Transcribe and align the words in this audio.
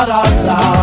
para 0.00 0.22
trás. 0.22 0.79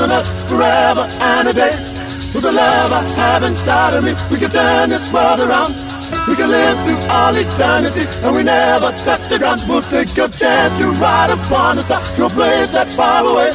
on 0.00 0.10
us 0.10 0.28
forever 0.48 1.02
and 1.20 1.48
a 1.48 1.52
day. 1.52 1.74
With 2.32 2.42
the 2.42 2.52
love 2.52 2.92
I 2.92 3.02
have 3.20 3.42
inside 3.42 3.94
of 3.94 4.04
me, 4.04 4.14
we 4.30 4.38
can 4.38 4.50
turn 4.50 4.90
this 4.90 5.04
world 5.12 5.40
around. 5.40 5.74
We 6.26 6.36
can 6.36 6.50
live 6.50 6.78
through 6.84 7.02
all 7.10 7.34
eternity, 7.36 8.06
and 8.24 8.36
we 8.36 8.42
never 8.42 8.92
touch 9.04 9.28
the 9.28 9.38
ground. 9.38 9.62
We'll 9.68 9.82
take 9.82 10.16
a 10.16 10.28
chance 10.28 10.72
to 10.78 10.92
ride 10.92 11.30
upon 11.30 11.76
the 11.76 11.82
star, 11.82 12.02
to 12.16 12.26
a 12.26 12.30
place 12.30 12.70
that's 12.70 12.94
far 12.94 13.26
away. 13.26 13.50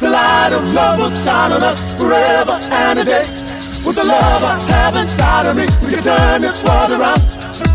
The 0.00 0.10
light 0.10 0.52
of 0.52 0.64
love 0.72 0.98
will 0.98 1.10
shine 1.24 1.52
on 1.52 1.62
us 1.62 1.78
forever 1.98 2.58
and 2.72 2.98
a 2.98 3.04
day. 3.04 3.24
With 3.84 3.96
the 3.96 4.04
love 4.04 4.42
I 4.42 4.58
have 4.72 4.96
inside 4.96 5.46
of 5.46 5.56
me, 5.56 5.66
we 5.84 5.94
can 5.94 6.02
turn 6.02 6.42
this 6.42 6.62
world 6.64 6.90
around. 6.90 7.22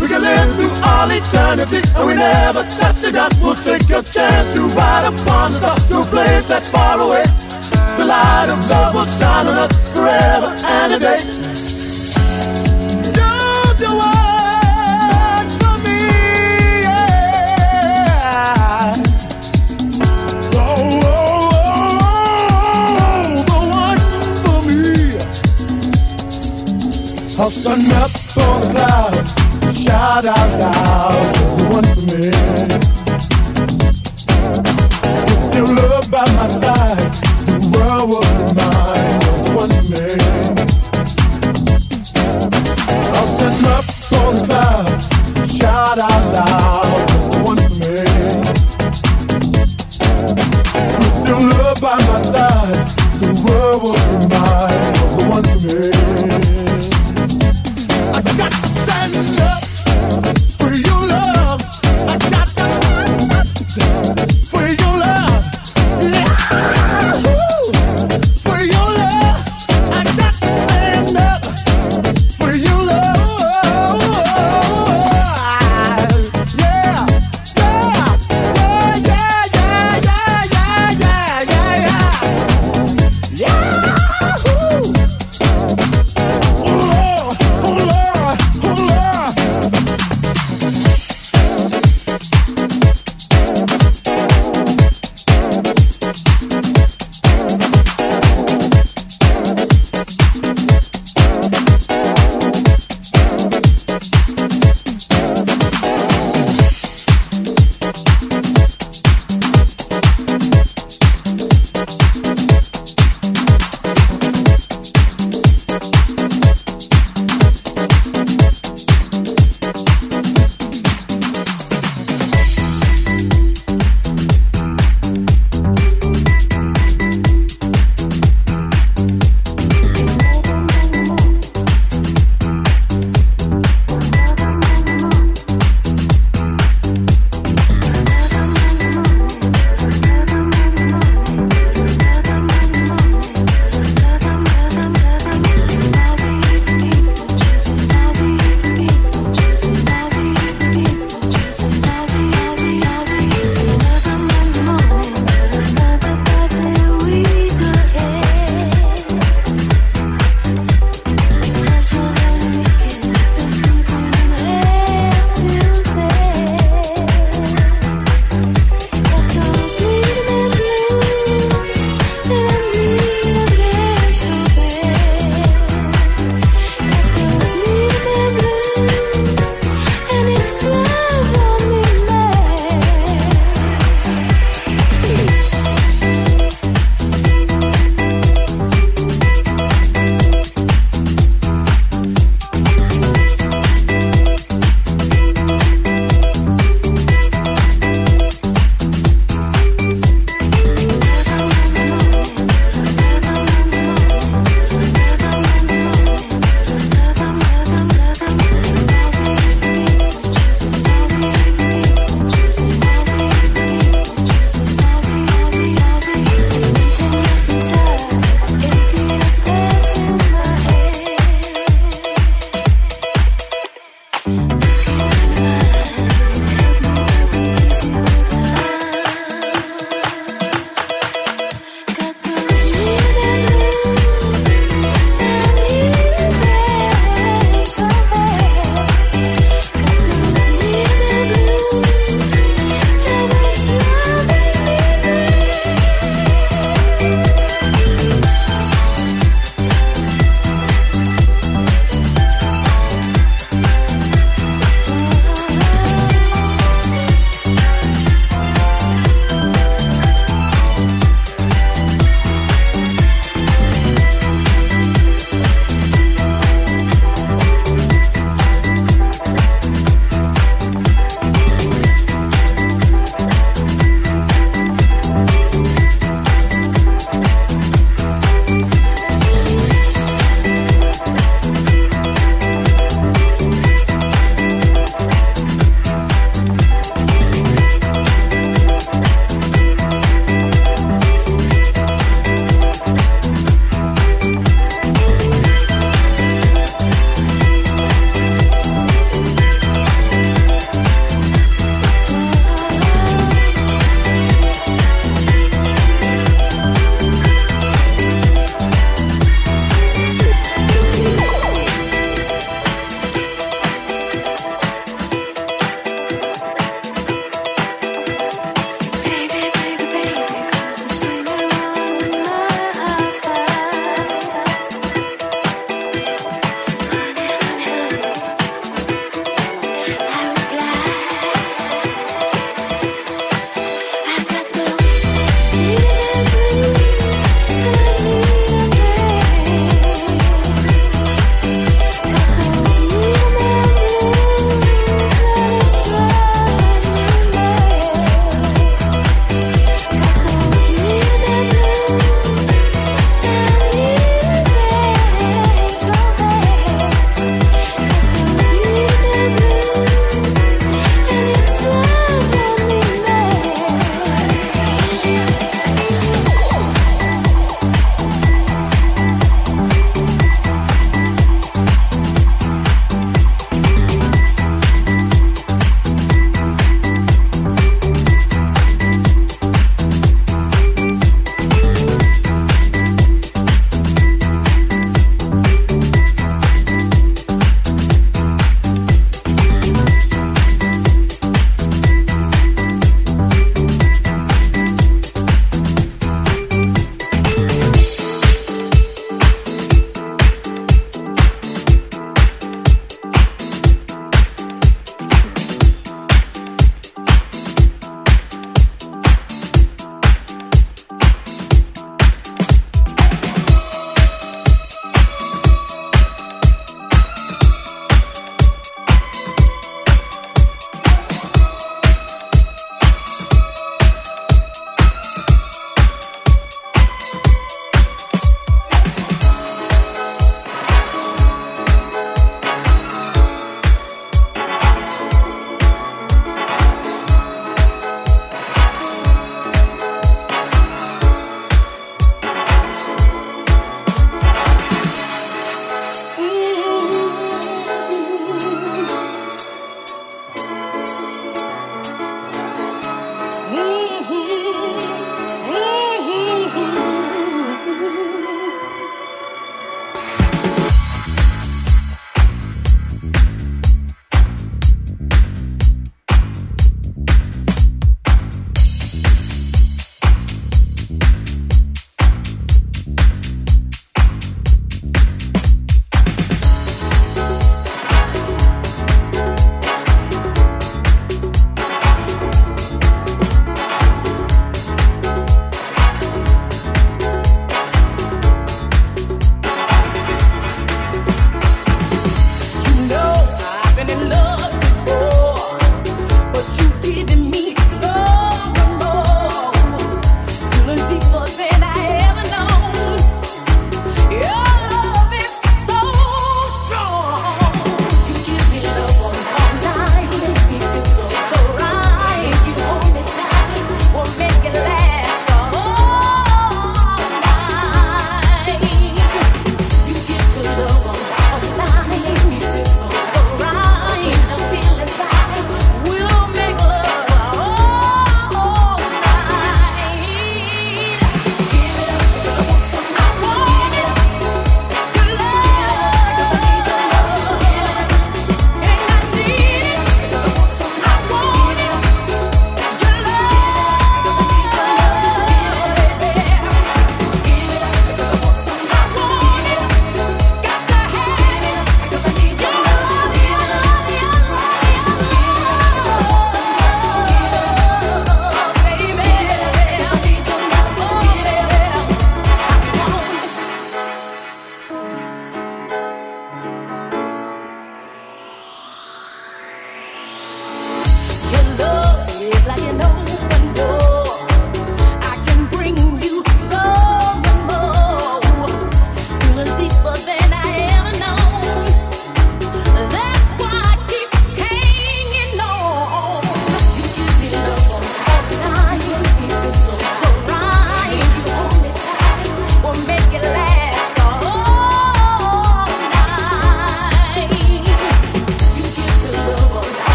We 0.00 0.08
can 0.08 0.22
live 0.22 0.54
through 0.56 0.74
all 0.82 1.10
eternity, 1.10 1.82
and 1.94 2.06
we 2.06 2.14
never 2.14 2.62
touch 2.78 2.96
the 3.02 3.10
ground. 3.10 3.34
We'll 3.42 3.54
take 3.54 3.90
a 3.90 4.02
chance 4.02 4.54
to 4.54 4.62
ride 4.68 5.12
upon 5.12 5.52
the 5.52 5.58
star, 5.58 5.76
to 5.76 6.00
a 6.00 6.06
place 6.06 6.46
that's 6.46 6.68
far 6.68 7.00
away 7.00 7.24
light 8.12 8.48
of 8.54 8.60
love 8.68 8.94
will 8.94 9.10
shine 9.18 9.46
on 9.46 9.56
us 9.64 9.72
forever 9.94 10.50
and 10.78 10.92
a 10.96 10.98
day. 11.06 11.20
Don't 13.18 13.78
you 13.84 13.92
wait 14.02 15.48
for 15.60 15.76
me. 15.84 16.00
Oh, 20.60 21.00
oh, 21.04 21.60
oh, 23.00 23.24
the 23.50 23.58
one 23.84 24.02
for 24.42 24.58
me. 24.68 24.82
I'll 27.40 27.52
stand 27.58 27.92
up 28.02 28.12
on 28.44 28.56
the 28.62 28.68
cloud, 28.74 29.14
shout 29.84 30.24
out 30.36 30.50
loud, 30.62 31.26
the 31.58 31.64
one 31.76 31.88
for 31.94 32.04
me. 32.10 32.22
With 35.28 35.54
your 35.56 35.68
love 35.80 36.06
by 36.10 36.26
my 36.38 36.48
side. 36.60 36.81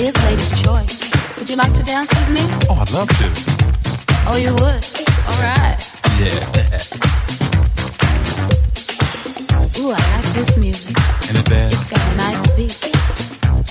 Is 0.00 0.14
Lady's 0.24 0.62
Choice. 0.62 1.10
Would 1.38 1.50
you 1.50 1.56
like 1.56 1.72
to 1.74 1.82
dance 1.82 2.08
with 2.08 2.30
me? 2.30 2.42
Oh, 2.70 2.78
I'd 2.78 2.92
love 2.92 3.08
to. 3.18 3.26
Oh, 4.30 4.36
you 4.38 4.54
would? 4.54 4.82
All 5.26 5.42
right. 5.42 5.74
Yeah. 6.22 6.38
Ooh, 9.82 9.90
I 9.90 9.98
like 10.14 10.30
this 10.38 10.56
music. 10.56 10.94
Ain't 11.26 11.38
it 11.40 11.50
bad? 11.50 11.72
It's 11.72 11.90
got 11.90 11.98
a 11.98 12.16
nice 12.16 12.46
beat. 12.54 12.78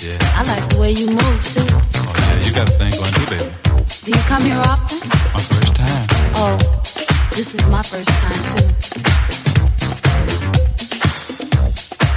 Yeah. 0.04 0.20
I 0.36 0.44
like 0.44 0.68
the 0.68 0.78
way 0.82 0.92
you 0.92 1.08
move, 1.08 1.40
too. 1.48 1.64
Oh, 1.64 2.12
yeah, 2.12 2.46
you 2.46 2.52
got 2.52 2.68
a 2.68 2.74
thing 2.76 2.92
going 2.92 3.14
too, 3.14 3.28
baby. 3.32 3.48
Do 4.04 4.12
you 4.12 4.24
come 4.28 4.44
here 4.44 4.60
often? 4.68 5.00
My 5.32 5.40
first 5.40 5.76
time. 5.78 6.08
Oh, 6.36 6.58
this 7.36 7.56
is 7.56 7.66
my 7.70 7.82
first 7.82 8.10
time, 8.20 8.44
too. 8.52 8.68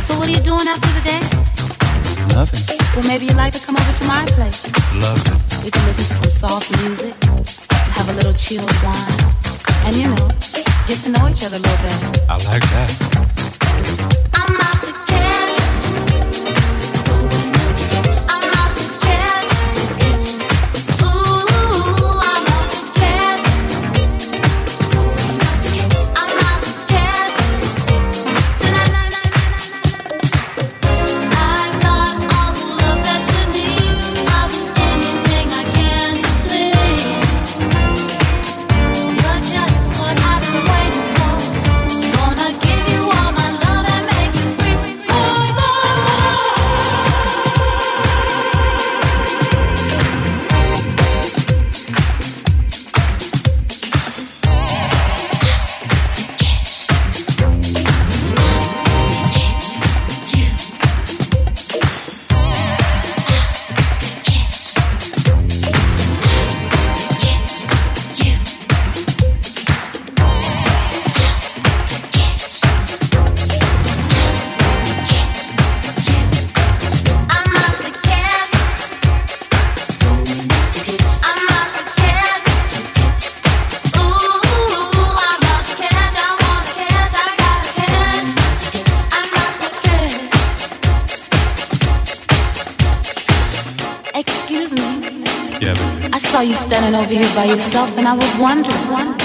So 0.02 0.18
what 0.18 0.26
are 0.28 0.32
you 0.32 0.42
doing 0.42 0.66
after 0.66 0.88
the 0.98 1.02
dance? 1.08 1.59
Well, 2.34 3.06
maybe 3.06 3.26
you'd 3.26 3.36
like 3.36 3.52
to 3.52 3.60
come 3.60 3.76
over 3.76 3.92
to 3.92 4.04
my 4.06 4.24
place. 4.26 4.64
We 5.64 5.70
can 5.70 5.86
listen 5.86 6.04
to 6.06 6.14
some 6.14 6.30
soft 6.30 6.70
music, 6.82 7.14
have 7.94 8.08
a 8.08 8.12
little 8.12 8.32
chilled 8.32 8.72
wine, 8.82 9.34
and 9.84 9.94
you 9.96 10.08
know, 10.08 10.28
get 10.86 10.98
to 11.04 11.10
know 11.10 11.28
each 11.28 11.44
other 11.44 11.56
a 11.56 11.60
little 11.60 11.82
better. 11.82 12.10
I 12.28 12.36
like 12.50 12.62
that. 12.62 13.29
saw 96.40 96.46
you 96.46 96.54
standing 96.54 96.98
over 96.98 97.12
here 97.12 97.34
by 97.34 97.44
yourself 97.44 97.98
and 97.98 98.08
I 98.08 98.14
was 98.14 98.36
wondering. 98.38 99.19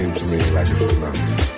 came 0.00 0.14
to 0.14 0.24
me 0.26 0.38
like 0.52 0.66
it 0.66 0.80
was 0.80 0.98
nothing. 0.98 1.50